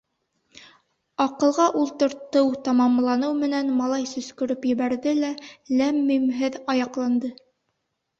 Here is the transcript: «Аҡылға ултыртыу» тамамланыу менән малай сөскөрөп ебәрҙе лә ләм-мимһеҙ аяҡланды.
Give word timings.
«Аҡылға 1.25 1.65
ултыртыу» 1.81 2.47
тамамланыу 2.67 3.35
менән 3.41 3.69
малай 3.81 4.07
сөскөрөп 4.13 4.65
ебәрҙе 4.71 5.13
лә 5.19 5.29
ләм-мимһеҙ 5.83 6.59
аяҡланды. 6.75 7.31